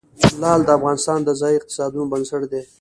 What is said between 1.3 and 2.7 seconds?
ځایي اقتصادونو بنسټ دی.